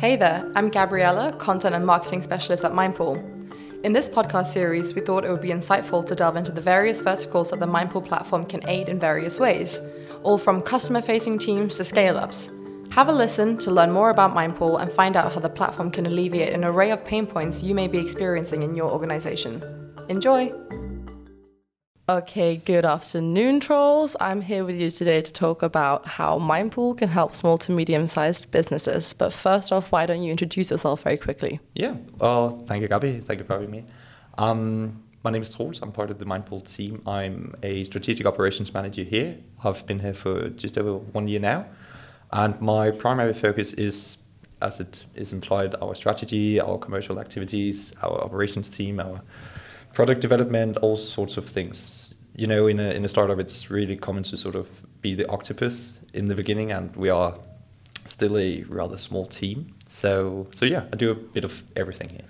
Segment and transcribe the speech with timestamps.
[0.00, 3.18] Hey there, I'm Gabriella, content and marketing specialist at Mindpool.
[3.84, 7.02] In this podcast series, we thought it would be insightful to delve into the various
[7.02, 9.78] verticals that the Mindpool platform can aid in various ways,
[10.22, 12.50] all from customer facing teams to scale ups.
[12.92, 16.06] Have a listen to learn more about Mindpool and find out how the platform can
[16.06, 19.62] alleviate an array of pain points you may be experiencing in your organization.
[20.08, 20.50] Enjoy!
[22.10, 24.16] Okay, good afternoon, Troels.
[24.18, 28.08] I'm here with you today to talk about how Mindpool can help small to medium
[28.08, 29.12] sized businesses.
[29.12, 31.60] But first off, why don't you introduce yourself very quickly?
[31.76, 33.20] Yeah, well, thank you, Gabby.
[33.20, 33.84] Thank you for having me.
[34.38, 35.80] Um, my name is Troels.
[35.82, 37.00] I'm part of the Mindpool team.
[37.06, 39.36] I'm a strategic operations manager here.
[39.62, 41.66] I've been here for just over one year now.
[42.32, 44.18] And my primary focus is,
[44.60, 49.22] as it is implied, our strategy, our commercial activities, our operations team, our
[49.92, 52.00] product development, all sorts of things
[52.40, 54.66] you know, in a in a startup, it's really common to sort of
[55.02, 57.34] be the octopus in the beginning, and we are
[58.06, 59.74] still a rather small team.
[59.88, 62.24] So so yeah, I do a bit of everything here.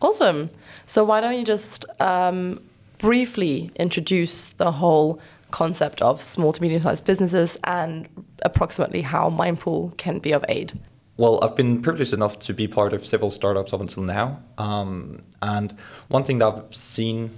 [0.00, 0.48] Awesome.
[0.86, 2.62] So why don't you just um,
[2.96, 8.08] briefly introduce the whole concept of small to medium sized businesses and
[8.42, 10.72] approximately how Mindpool can be of aid?
[11.18, 14.42] Well, I've been privileged enough to be part of several startups up until now.
[14.58, 15.74] Um, and
[16.08, 17.30] one thing that I've seen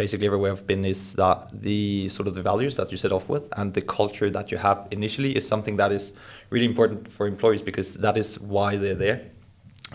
[0.00, 3.28] basically everywhere I've been is that the sort of the values that you set off
[3.28, 6.14] with and the culture that you have initially is something that is
[6.48, 9.20] really important for employees because that is why they're there.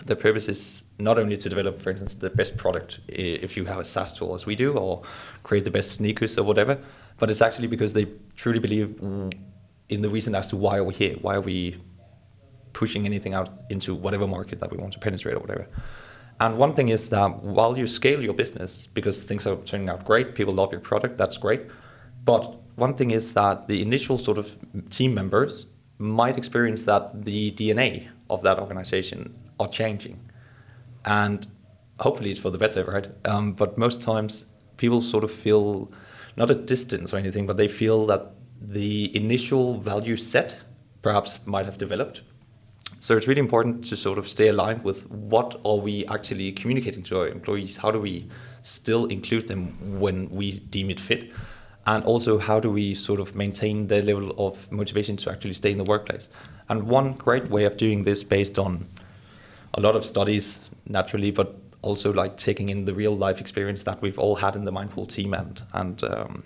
[0.04, 3.80] The purpose is not only to develop, for instance, the best product if you have
[3.80, 5.02] a SaaS tool as we do, or
[5.42, 6.78] create the best sneakers or whatever,
[7.18, 9.00] but it's actually because they truly believe
[9.88, 11.80] in the reason as to why are we here, why are we
[12.76, 15.66] pushing anything out into whatever market that we want to penetrate or whatever.
[16.40, 20.04] And one thing is that while you scale your business, because things are turning out
[20.04, 21.62] great, people love your product, that's great.
[22.26, 22.42] But
[22.74, 24.54] one thing is that the initial sort of
[24.90, 25.66] team members
[25.96, 30.20] might experience that the DNA of that organization are changing.
[31.06, 31.46] And
[31.98, 33.08] hopefully it's for the better, right?
[33.24, 34.44] Um, but most times
[34.76, 35.90] people sort of feel
[36.36, 40.56] not a distance or anything, but they feel that the initial value set
[41.00, 42.20] perhaps might have developed
[42.98, 47.02] so it's really important to sort of stay aligned with what are we actually communicating
[47.04, 47.76] to our employees?
[47.76, 48.28] How do we
[48.62, 51.32] still include them when we deem it fit?
[51.86, 55.70] And also, how do we sort of maintain their level of motivation to actually stay
[55.70, 56.28] in the workplace?
[56.68, 58.88] And one great way of doing this, based on
[59.74, 64.02] a lot of studies, naturally, but also like taking in the real life experience that
[64.02, 66.44] we've all had in the Mindpool team and and um,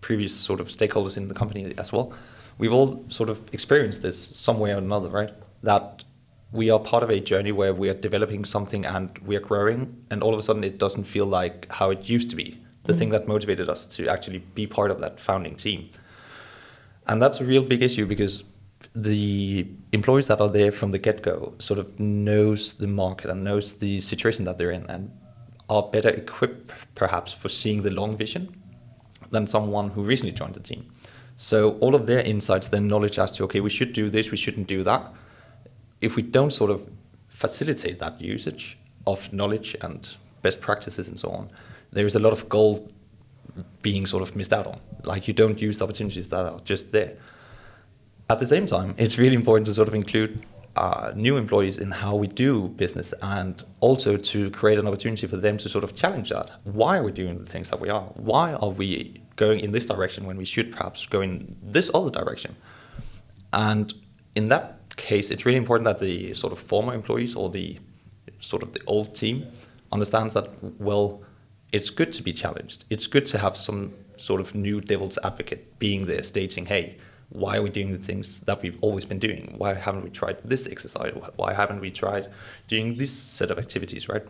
[0.00, 2.14] previous sort of stakeholders in the company as well.
[2.56, 5.32] We've all sort of experienced this some way or another, right?
[5.62, 6.04] That
[6.52, 10.04] we are part of a journey where we are developing something and we are growing,
[10.10, 12.62] and all of a sudden it doesn't feel like how it used to be.
[12.84, 12.98] The mm.
[12.98, 15.90] thing that motivated us to actually be part of that founding team.
[17.06, 18.44] And that's a real big issue because
[18.94, 23.76] the employees that are there from the get-go sort of knows the market and knows
[23.76, 25.10] the situation that they're in and
[25.70, 28.54] are better equipped perhaps for seeing the long vision
[29.30, 30.86] than someone who recently joined the team.
[31.36, 34.36] So all of their insights, their knowledge as to okay, we should do this, we
[34.36, 35.10] shouldn't do that,
[36.02, 36.86] if we don't sort of
[37.28, 38.76] facilitate that usage
[39.06, 41.48] of knowledge and best practices and so on,
[41.92, 42.92] there is a lot of gold
[43.80, 44.80] being sort of missed out on.
[45.04, 47.16] Like you don't use the opportunities that are just there.
[48.28, 51.90] At the same time, it's really important to sort of include uh, new employees in
[51.90, 55.94] how we do business and also to create an opportunity for them to sort of
[55.94, 56.50] challenge that.
[56.64, 58.04] Why are we doing the things that we are?
[58.14, 62.10] Why are we going in this direction when we should perhaps go in this other
[62.10, 62.56] direction?
[63.52, 63.92] And
[64.34, 67.78] in that case, it's really important that the sort of former employees or the
[68.40, 69.46] sort of the old team
[69.90, 70.48] understands that
[70.80, 71.22] well,
[71.72, 72.84] it's good to be challenged.
[72.90, 76.96] It's good to have some sort of new devil's advocate being there, stating, "Hey,
[77.30, 79.54] why are we doing the things that we've always been doing?
[79.56, 81.12] Why haven't we tried this exercise?
[81.36, 82.28] Why haven't we tried
[82.68, 84.26] doing this set of activities?" Right.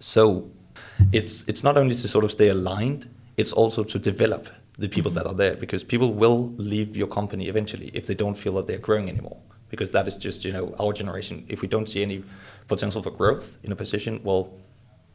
[0.00, 0.50] So,
[1.12, 4.48] it's it's not only to sort of stay aligned; it's also to develop
[4.78, 5.18] the people mm-hmm.
[5.18, 8.66] that are there because people will leave your company eventually if they don't feel that
[8.66, 9.36] they're growing anymore
[9.70, 11.44] because that is just you know our generation.
[11.48, 12.22] If we don't see any
[12.68, 14.52] potential for growth in a position, well,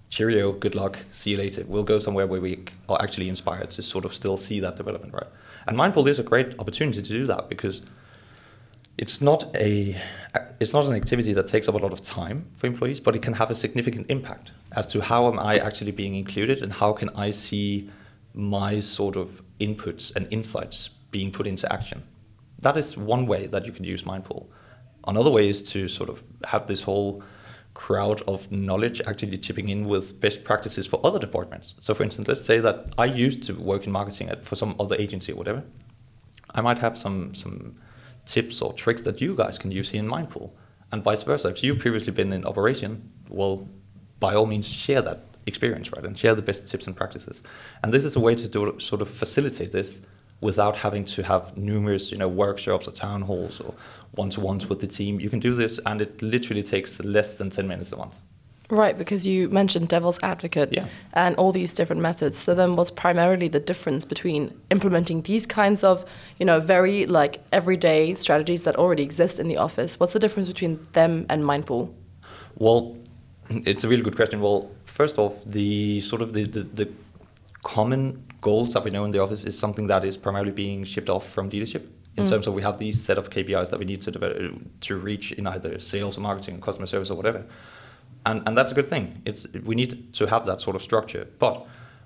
[0.10, 1.64] cheerio, good luck, see you later.
[1.68, 5.14] We'll go somewhere where we are actually inspired to sort of still see that development,
[5.14, 5.28] right?
[5.68, 7.82] And Mindpool is a great opportunity to do that because
[8.98, 9.96] it's not a
[10.60, 13.22] it's not an activity that takes up a lot of time for employees, but it
[13.22, 16.94] can have a significant impact as to how am I actually being included and how
[16.94, 17.90] can I see
[18.34, 22.04] my sort of inputs and insights being put into action
[22.60, 24.48] that is one way that you can use Mindpool.
[25.08, 27.24] Another way is to sort of have this whole
[27.74, 31.76] crowd of knowledge actually chipping in with best practices for other departments.
[31.82, 34.76] So, for instance, let's say that I used to work in marketing at, for some
[34.80, 35.64] other agency or whatever.
[36.54, 37.76] I might have some some
[38.26, 40.52] tips or tricks that you guys can use here in Mindpool.
[40.92, 41.50] and vice versa.
[41.50, 43.68] If you've previously been in operation, well,
[44.20, 47.44] by all means, share that experience, right, and share the best tips and practices.
[47.84, 50.02] And this is a way to do, sort of facilitate this
[50.50, 53.74] without having to have numerous, you know, workshops or town halls or
[54.22, 55.20] one-to-ones with the team.
[55.26, 58.16] You can do this, and it literally takes less than ten minutes a month.
[58.84, 60.88] Right, because you mentioned devil's advocate Yeah.
[61.14, 62.36] and all these different methods.
[62.46, 64.42] So then what's primarily the difference between
[64.76, 66.04] implementing these kinds of,
[66.40, 70.00] you know, very like everyday strategies that already exist in the office?
[70.00, 71.84] What's the difference between them and Mindpool?
[72.64, 72.80] Well,
[73.72, 74.42] it's a really good question.
[74.42, 76.88] Well, first off, the sort of the, the, the
[77.62, 81.10] common goals that we know in the office is something that is primarily being shipped
[81.10, 81.84] off from dealership.
[82.16, 82.30] In mm.
[82.30, 84.38] terms of we have these set of KPIs that we need to develop,
[84.82, 87.44] to reach in either sales or marketing, customer service or whatever,
[88.28, 89.06] and and that's a good thing.
[89.26, 91.24] It's we need to have that sort of structure.
[91.40, 91.56] But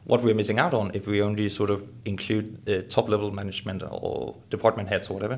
[0.05, 3.83] what we're missing out on if we only sort of include the top level management
[3.83, 5.37] or department heads or whatever,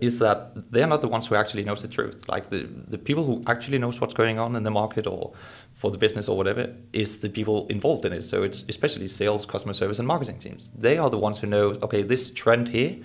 [0.00, 2.28] is that they're not the ones who actually knows the truth.
[2.28, 5.32] Like the, the people who actually knows what's going on in the market or
[5.74, 8.22] for the business or whatever is the people involved in it.
[8.22, 10.70] So it's especially sales, customer service, and marketing teams.
[10.76, 11.74] They are the ones who know.
[11.82, 12.96] Okay, this trend here,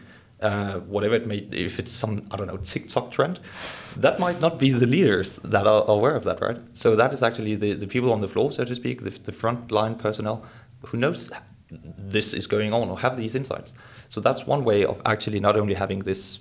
[0.42, 3.40] uh, whatever it may, if it's some I don't know TikTok trend,
[3.98, 6.62] that might not be the leaders that are aware of that, right?
[6.74, 9.32] So that is actually the, the people on the floor, so to speak, the, the
[9.32, 10.46] front line personnel
[10.86, 11.30] who knows
[11.98, 13.74] this is going on or have these insights.
[14.10, 16.40] So that's one way of actually not only having this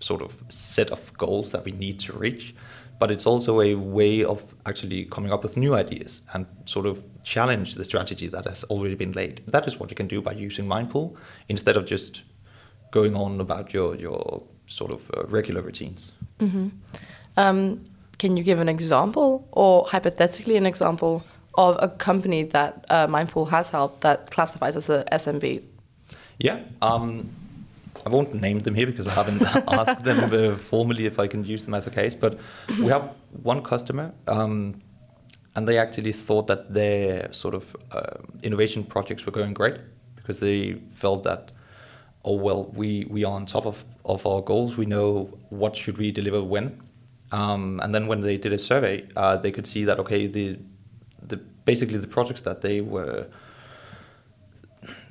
[0.00, 2.54] sort of set of goals that we need to reach,
[2.98, 7.02] but it's also a way of actually coming up with new ideas and sort of
[7.22, 9.42] challenge the strategy that has already been laid.
[9.46, 11.16] That is what you can do by using Mindpool
[11.48, 12.22] instead of just
[12.90, 16.12] going on about your your sort of uh, regular routines.
[17.36, 17.84] Um,
[18.18, 21.24] can you give an example or hypothetically an example
[21.54, 25.64] of a company that uh, Mindpool has helped that classifies as a SMB?
[26.38, 26.60] Yeah.
[26.82, 27.30] Um,
[28.06, 31.44] I won't name them here because I haven't asked them uh, formally if I can
[31.44, 32.14] use them as a case.
[32.14, 32.38] But
[32.78, 34.80] we have one customer, um,
[35.54, 39.76] and they actually thought that their sort of uh, innovation projects were going great
[40.16, 41.52] because they felt that,
[42.24, 44.76] oh well, we we are on top of of our goals.
[44.76, 46.80] We know what should we deliver when.
[47.32, 50.58] Um, and then when they did a survey, uh, they could see that okay, the
[51.26, 53.26] the basically the projects that they were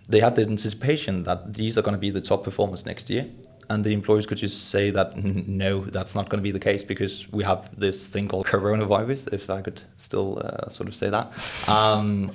[0.09, 3.27] they had the anticipation that these are going to be the top performers next year.
[3.69, 6.83] And the employees could just say that no, that's not going to be the case
[6.83, 11.11] because we have this thing called coronavirus, if I could still uh, sort of say
[11.11, 11.69] that.
[11.69, 12.31] Um,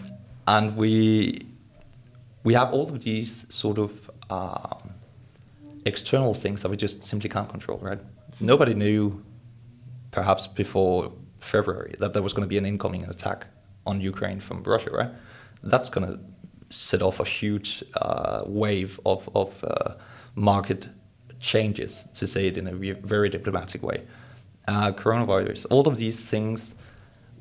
[0.47, 1.47] and we
[2.44, 4.94] we have all of these sort of um,
[5.87, 7.99] external things that we just simply can't control, right?
[8.38, 9.25] Nobody knew,
[10.11, 11.11] perhaps before
[11.41, 13.47] February, that there was going to be an incoming attack
[13.87, 15.11] on Ukraine from Russia, right?
[15.62, 16.21] That's going to
[16.75, 19.94] set off a huge uh, wave of, of uh,
[20.35, 20.88] market
[21.41, 24.03] changes, to say it in a very diplomatic way.
[24.67, 26.75] Uh, coronavirus, all of these things,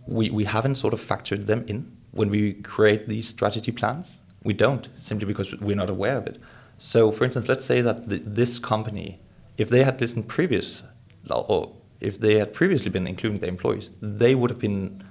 [0.08, 4.20] we, we haven't sort of factored them in when we create these strategy plans.
[4.44, 6.40] We don't, simply because we're not aware of it.
[6.78, 9.20] So, for instance, let's say that th this company,
[9.58, 10.84] if they had listened previous,
[11.30, 15.02] or if they had previously been including their employees, they would have been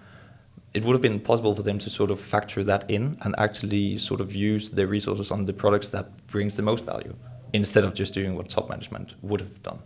[0.74, 3.98] it would have been possible for them to sort of factor that in and actually
[3.98, 7.14] sort of use their resources on the products that brings the most value
[7.52, 9.78] instead of just doing what top management would have done.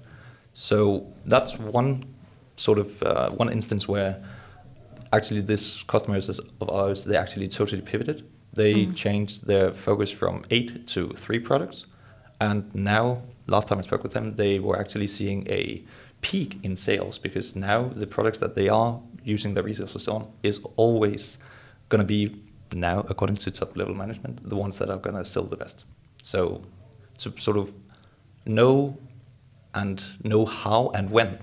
[0.55, 2.05] So that's one
[2.57, 4.23] sort of uh, one instance where
[5.13, 8.29] actually this customers of ours they actually totally pivoted.
[8.53, 11.85] They changed their focus from eight to three products,
[12.41, 15.85] and now last time I spoke with them, they were actually seeing a
[16.23, 20.61] peak in sales because now the products that they are using their resources on is
[20.77, 21.39] always
[21.89, 22.43] going to be
[22.73, 25.85] now, according to top level management, the ones that are going to sell the best.
[26.23, 26.63] So
[27.19, 27.77] to sort of
[28.47, 28.97] know
[29.75, 31.39] and know how and when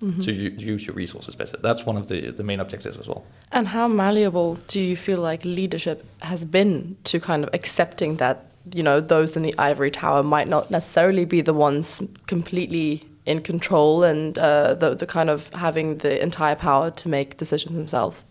[0.00, 0.20] mm-hmm.
[0.20, 1.56] to u- use your resources better.
[1.58, 3.24] That's one of the, the main objectives as well.
[3.52, 8.50] And how malleable do you feel like leadership has been to kind of accepting that,
[8.72, 13.40] you know, those in the ivory tower might not necessarily be the ones completely in
[13.42, 18.24] control and uh, the, the kind of having the entire power to make decisions themselves?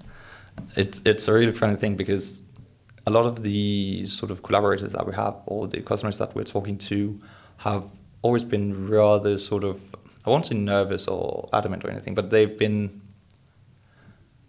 [0.76, 2.42] It's it's a really funny thing because
[3.06, 6.44] a lot of the sort of collaborators that we have or the customers that we're
[6.44, 7.20] talking to
[7.58, 7.84] have
[8.24, 9.80] always been rather sort of
[10.26, 13.02] I won't say nervous or adamant or anything, but they've been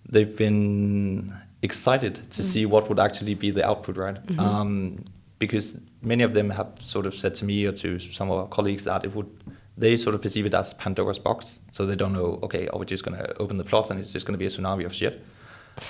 [0.08, 4.18] they've been excited to see what would actually be the output, right?
[4.38, 5.04] Um,
[5.38, 8.46] because many of them have sort of said to me or to some of our
[8.46, 9.30] colleagues that it would
[9.78, 12.40] they sort of perceive it as Pandora's box, so they don't know.
[12.42, 14.46] Okay, are we just going to open the plot and it's just going to be
[14.46, 15.24] a tsunami of shit,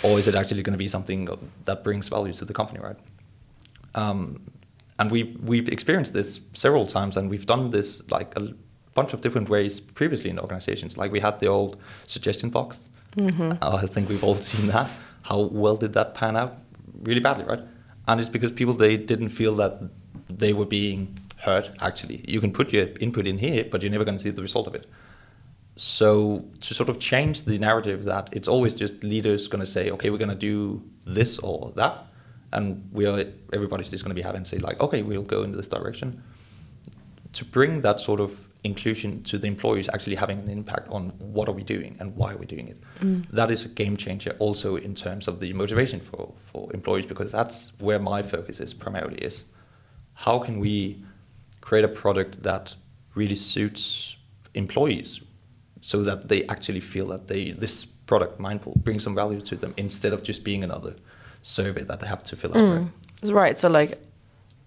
[0.02, 1.28] or is it actually going to be something
[1.64, 2.96] that brings value to the company, right?
[3.94, 4.40] Um,
[4.98, 8.52] and we've we've experienced this several times, and we've done this like a
[8.94, 10.98] bunch of different ways previously in organizations.
[10.98, 12.80] Like we had the old suggestion box.
[13.16, 13.52] Mm-hmm.
[13.62, 14.90] Uh, I think we've all seen that.
[15.22, 16.58] How well did that pan out?
[17.02, 17.62] Really badly, right?
[18.06, 19.80] And it's because people they didn't feel that
[20.28, 21.70] they were being heard.
[21.80, 24.42] Actually, you can put your input in here, but you're never going to see the
[24.42, 24.86] result of it.
[25.76, 29.90] So to sort of change the narrative that it's always just leaders going to say,
[29.90, 32.06] okay, we're going to do this or that,
[32.52, 35.42] and we are everybody's just going to be having to say like, okay, we'll go
[35.42, 36.22] in this direction.
[37.34, 41.48] To bring that sort of inclusion to the employees actually having an impact on what
[41.48, 42.80] are we doing and why are we doing it.
[43.00, 43.30] Mm.
[43.30, 47.30] That is a game changer also in terms of the motivation for, for employees because
[47.30, 49.44] that's where my focus is primarily is
[50.14, 51.04] how can we
[51.68, 52.74] create a product that
[53.14, 54.16] really suits
[54.54, 55.20] employees
[55.80, 59.72] so that they actually feel that they this product Mindpool brings some value to them
[59.76, 60.94] instead of just being another
[61.42, 62.88] survey that they have to fill out right?
[63.22, 63.34] Mm.
[63.42, 63.58] Right.
[63.58, 63.92] So like,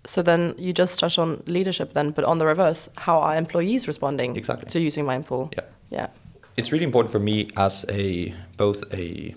[0.06, 3.88] so then you just touched on leadership then, but on the reverse, how are employees
[3.88, 4.68] responding Exactly.
[4.74, 5.44] to using Mindpool?
[5.58, 5.66] yeah
[5.98, 6.08] Yeah.
[6.60, 7.36] it's really important for me
[7.68, 9.34] as a both a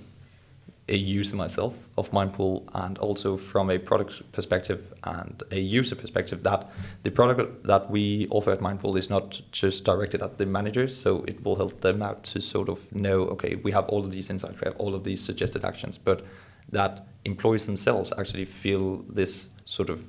[0.88, 6.42] a user myself of Mindpool and also from a product perspective and a user perspective
[6.42, 6.70] that
[7.04, 11.24] the product that we offer at Mindpool is not just directed at the managers, so
[11.26, 14.28] it will help them out to sort of know, okay, we have all of these
[14.28, 16.24] insights, we have all of these suggested actions, but
[16.70, 20.04] that employees themselves actually feel this sort of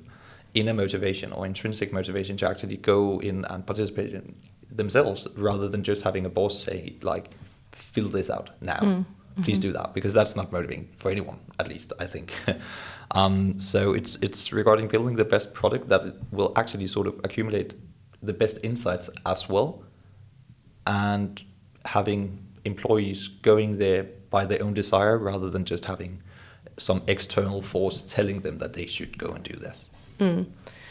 [0.52, 4.34] inner motivation or intrinsic motivation to actually go in and participate in
[4.70, 7.30] themselves rather than just having a boss say like
[7.72, 9.04] fill this out now mm.
[9.42, 12.32] Please do that because that's not motivating for anyone at least i think.
[13.12, 16.02] Um, so it's it's regarding building the best product that
[16.32, 17.74] will actually sort of accumulate
[18.22, 19.84] the best insights as well
[20.86, 21.42] and
[21.84, 26.20] having employees going there by their own desire rather than just having
[26.78, 29.88] some external force telling them that they should go and do this.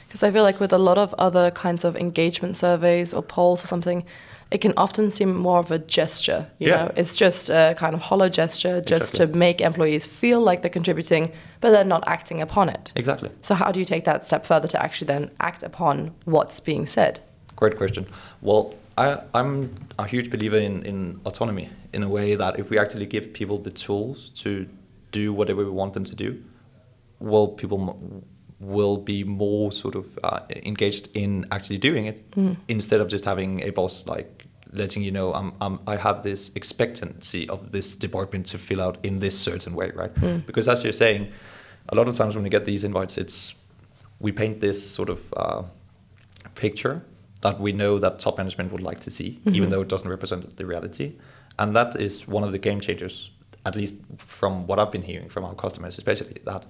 [0.07, 3.63] Because I feel like with a lot of other kinds of engagement surveys or polls
[3.63, 4.05] or something,
[4.51, 6.47] it can often seem more of a gesture.
[6.59, 6.75] You Yeah.
[6.85, 10.69] know, it's just a kind of hollow gesture, just to make employees feel like they're
[10.69, 12.91] contributing, but they're not acting upon it.
[12.95, 16.59] exactly So how do you take that step further to actually then act upon what's
[16.59, 17.19] being said?
[17.55, 18.05] Great question.
[18.41, 22.77] Well, I, I'm a huge believer in, in autonomy in a way that if we
[22.77, 24.67] actually give people the tools to
[25.11, 26.37] do whatever we want them to do,
[27.19, 28.23] well, people
[28.59, 32.23] will be more sort of uh, engaged in actually doing it
[32.67, 36.51] instead of just having a boss like letting you know I'm, I'm, I have this
[36.55, 40.13] expectancy of this department to fill out in this certain way, right?
[40.45, 41.31] Because as you're saying,
[41.89, 43.55] a lot of times when we get these invites, it's
[44.19, 45.63] we paint this sort of uh,
[46.55, 47.03] picture
[47.41, 50.55] that we know that top management would like to see, even though it doesn't represent
[50.57, 51.13] the reality.
[51.59, 53.29] And that is one of the game changers,
[53.65, 56.65] at least from what I've been hearing from our customers, especially that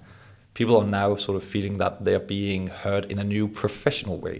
[0.58, 4.16] people are now sort of feeling that they are being heard in a new professional
[4.26, 4.38] way,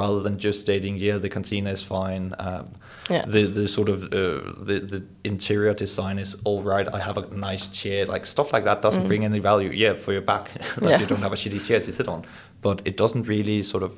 [0.00, 2.66] rather than just stating, "Yeah, the cantina is fine." Um,
[3.14, 3.24] Yeah.
[3.34, 5.00] The the sort of uh, the the
[5.32, 6.86] interior design is all right.
[6.98, 9.70] I have a nice chair, like stuff like that doesn't bring any value.
[9.84, 10.44] Yeah, for your back,
[10.82, 11.00] that Yeah.
[11.00, 12.20] you don't have a shitty chair to sit on,
[12.66, 13.92] but it doesn't really sort of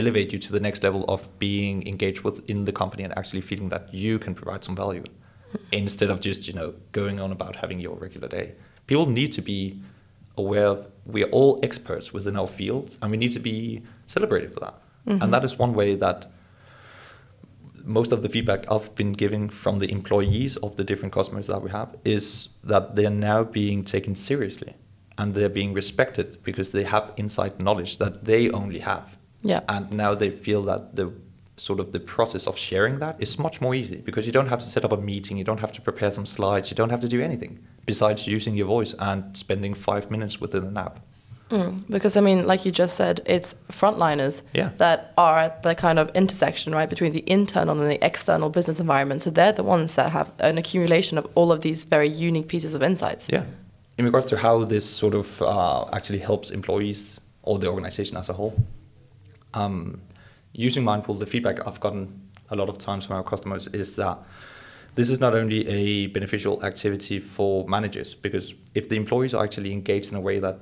[0.00, 3.68] elevate you to the next level of being engaged within the company and actually feeling
[3.74, 5.04] that you can provide some value
[5.72, 8.46] instead of just you know going on about having your regular day
[8.86, 9.60] people need to be
[10.38, 14.52] aware of we are all experts within our field and we need to be celebrated
[14.52, 14.74] for that
[15.06, 15.30] and mm-hmm.
[15.30, 16.30] that is one way that
[17.84, 21.62] most of the feedback I've been giving from the employees of the different customers that
[21.62, 24.74] we have is that they're now being taken seriously
[25.16, 29.16] and they're being respected because they have inside knowledge that they only have.
[29.42, 29.62] Yeah.
[29.68, 31.12] And now they feel that the
[31.58, 34.60] sort of the process of sharing that is much more easy because you don't have
[34.60, 37.00] to set up a meeting, you don't have to prepare some slides, you don't have
[37.00, 41.00] to do anything besides using your voice and spending five minutes within an app.
[41.50, 44.70] Mm, because I mean, like you just said, it's frontliners Yeah.
[44.76, 48.80] that are at the kind of intersection, right, between the internal and the external business
[48.80, 49.22] environment.
[49.22, 52.74] So they're the ones that have an accumulation of all of these very unique pieces
[52.74, 53.28] of insights.
[53.32, 53.44] Yeah.
[53.96, 58.28] In regards to how this sort of uh, actually helps employees or the organization as
[58.28, 58.54] a whole,
[59.54, 60.00] um,
[60.52, 64.18] using Mindpool, the feedback I've gotten a lot of times from our customers is that
[64.94, 69.72] this is not only a beneficial activity for managers, because if the employees are actually
[69.72, 70.58] engaged in a way that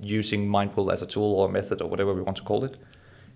[0.00, 2.76] using Mindpool as a tool or method or whatever we want to call it,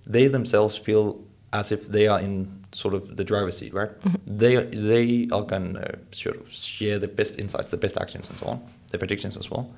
[0.07, 3.91] they themselves feel as if they are in sort of the driver's seat, right?
[4.01, 4.37] Mm-hmm.
[4.39, 8.39] They they are going to sort of share the best insights, the best actions, and
[8.39, 9.73] so on, the predictions as well.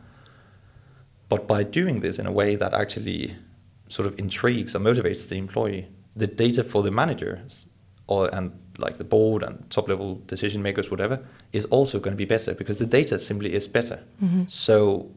[1.28, 3.36] But by doing this in a way that actually
[3.88, 7.66] sort of intrigues or motivates the employee, the data for the managers
[8.06, 11.20] or and like the board and top level decision makers, whatever,
[11.52, 14.00] is also going to be better because the data simply is better.
[14.48, 15.10] So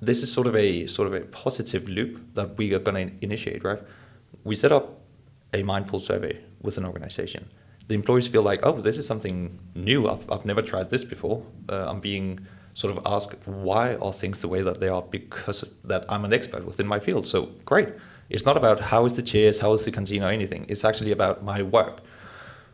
[0.00, 3.24] this is sort of a sort of a positive loop that we are going to
[3.24, 3.80] initiate, right?
[4.44, 5.00] We set up
[5.52, 7.48] a Mindpool survey with an organization.
[7.88, 10.08] The employees feel like, oh, this is something new.
[10.08, 11.44] I've, I've never tried this before.
[11.68, 12.40] Uh, I'm being
[12.74, 16.32] sort of asked, why are things the way that they are because that I'm an
[16.32, 17.26] expert within my field.
[17.26, 17.90] So great.
[18.30, 20.66] It's not about how is the chairs, how is the canteen or anything.
[20.68, 22.00] It's actually about my work.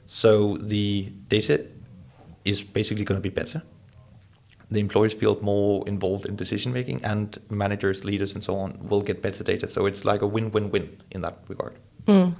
[0.06, 1.66] So the data
[2.44, 3.62] is basically going to be better.
[4.70, 9.02] The employees feel more involved in decision making, and managers, leaders, and so on will
[9.02, 9.68] get better data.
[9.68, 11.74] So it's like a win-win-win in that regard.
[12.06, 12.34] Mm.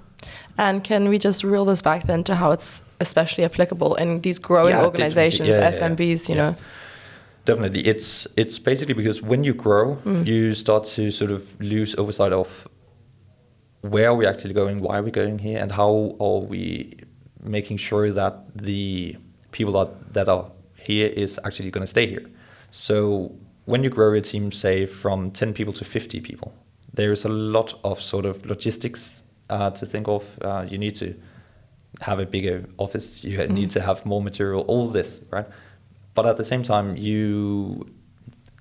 [0.56, 4.38] And can we just reel this back then to how it's especially applicable in these
[4.38, 5.48] growing Yeah, organizations.
[5.48, 5.88] Yeah, yeah, yeah.
[5.88, 6.54] SMBs, you know?
[7.46, 10.26] Definitely, it's it's basically because when you grow, Mm.
[10.26, 12.68] you start to sort of lose oversight of
[13.82, 16.98] where are we actually going, why are we going here, and how are we
[17.42, 19.16] making sure that the
[19.52, 22.26] people that that are here is actually going to stay here.
[22.70, 23.34] So
[23.64, 26.52] when you grow your team, say from ten people to fifty people,
[26.92, 30.24] there is a lot of sort of logistics uh, to think of.
[30.42, 31.14] Uh, you need to
[32.00, 33.24] have a bigger office.
[33.24, 34.62] You need to have more material.
[34.62, 35.46] All this, right?
[36.14, 37.86] But at the same time, you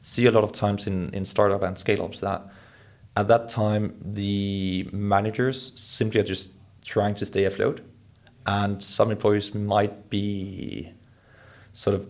[0.02, 2.42] see a lot of times in, in startup and scale ups that
[3.20, 6.52] at that time the managers simply are just
[6.86, 7.82] trying to stay afloat,
[8.46, 10.92] and some employees might be
[11.74, 12.08] sort of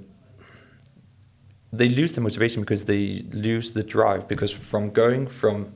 [1.71, 5.71] they lose the motivation because they lose the drive because from going from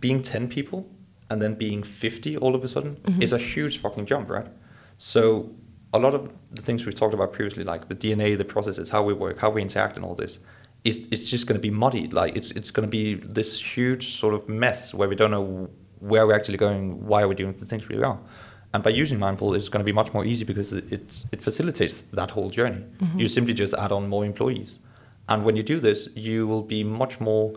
[0.00, 0.88] being 10 people
[1.28, 3.22] and then being 50 all of a sudden mm-hmm.
[3.22, 4.48] is a huge fucking jump right?
[4.96, 5.54] So
[5.92, 9.02] a lot of the things we've talked about previously like the dna the processes how
[9.02, 10.38] we work how we interact and all this
[10.84, 12.12] is it's just going to be muddied.
[12.12, 15.68] Like it's it's going to be this huge sort of mess where we don't know
[15.98, 18.18] where we're actually going why are we doing the things we are.
[18.72, 21.42] And by using Mindpool it's going to be much more easy because it, it's, it
[21.42, 22.84] facilitates that whole journey.
[22.98, 23.18] Mm-hmm.
[23.18, 24.78] You simply just add on more employees.
[25.28, 27.52] And when you do this, you will be much more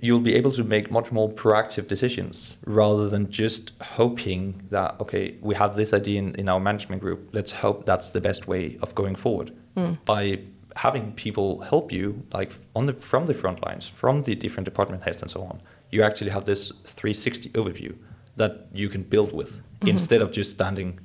[0.00, 5.36] you'll be able to make much more proactive decisions rather than just hoping that okay
[5.42, 8.78] we have this idea in, in our management group let's hope that's the best way
[8.80, 9.54] of going forward.
[9.76, 9.98] Mm.
[10.04, 10.40] By
[10.76, 15.02] having people help you like on the from the front lines from the different department
[15.02, 17.94] heads and so on you actually have this 360 overview
[18.36, 20.98] that you can build with instead of just standing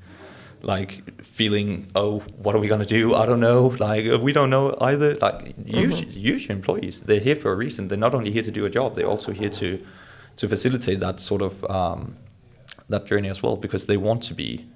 [0.63, 3.13] like feeling oh what are we going to do?
[3.13, 3.67] I don't know.
[3.79, 5.15] Like we don't know either.
[5.15, 7.01] Like use use your employees.
[7.01, 7.87] They're here for a reason.
[7.87, 9.83] They're not only here to do a job they're also here to
[10.37, 12.15] to facilitate that sort of um,
[12.89, 14.67] that journey as well because they want to be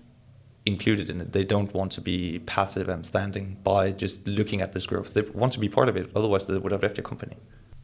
[0.66, 1.34] included in it.
[1.34, 5.14] They don't want to be passive and standing by just looking at this growth.
[5.14, 7.38] They want to be part of it otherwise they would have left your company.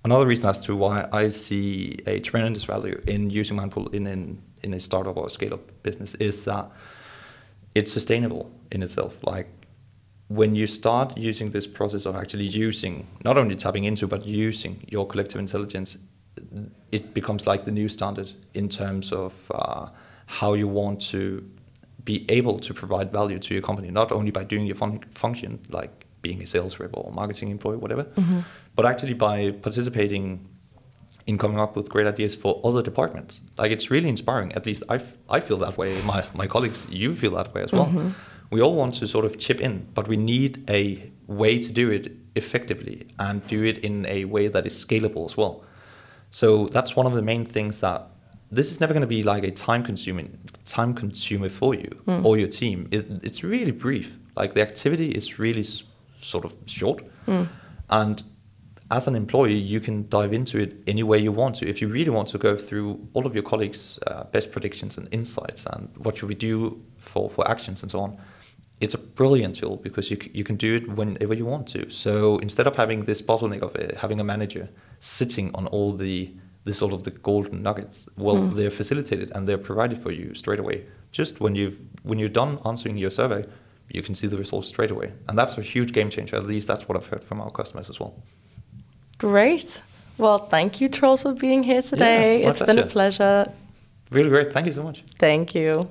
[0.05, 4.41] Another reason as to why i see a tremendous value in using Mindpool in in,
[4.63, 6.69] in a startup or scale up business is that
[7.73, 9.23] it's sustainable in itself.
[9.23, 9.47] Like
[10.27, 14.83] when you start using this process of actually using, not only tapping into, but using
[14.87, 15.97] your collective intelligence,
[16.91, 19.87] it becomes like the new standard in terms of uh,
[20.25, 21.43] how you want to
[22.07, 25.59] be able to provide value to your company, not only by doing your fun- function,
[25.69, 28.39] like being a sales rep or marketing employee, whatever, mm-hmm.
[28.77, 30.47] but actually by participating
[31.25, 33.41] in coming up with great ideas for other departments.
[33.57, 34.53] Like it's really inspiring.
[34.53, 35.89] At least I, f- I feel that way.
[36.03, 37.87] My, my colleagues, you feel that way as well.
[37.87, 38.09] Mm-hmm.
[38.51, 41.91] We all want to sort of chip in, but we need a way to do
[41.91, 45.65] it effectively and do it in a way that is scalable as well.
[46.31, 48.07] So that's one of the main things that
[48.51, 51.89] this is never going to be like a time consuming time consumer for you
[52.25, 52.87] or your team.
[52.91, 54.17] It, it's really brief.
[54.35, 55.83] Like the activity is really s-
[56.21, 57.03] sort of short,
[57.89, 58.23] and
[58.89, 61.67] as an employee, you can dive into it any way you want to.
[61.67, 65.09] If you really want to go through all of your colleagues' uh, best predictions and
[65.11, 68.17] insights and what should we do for, for actions and so on,
[68.79, 71.89] it's a brilliant tool because you, c- you can do it whenever you want to.
[71.89, 74.69] So instead of having this bottleneck of uh, having a manager
[75.01, 76.33] sitting on all the,
[76.67, 78.53] the sort of the golden nuggets, well, mm.
[78.55, 80.85] they're facilitated and they're provided for you straight away.
[81.11, 83.45] Just when you've when you're done answering your survey,
[83.89, 86.35] you can see the results straight away, and that's a huge game changer.
[86.35, 88.13] At least that's what I've heard from our customers as well.
[89.17, 89.81] Great.
[90.17, 92.43] Well, thank you, Troels, for being here today.
[92.43, 93.51] my it's been a pleasure.
[94.11, 94.51] Really great.
[94.51, 95.03] Thank you so much.
[95.17, 95.89] Thank you.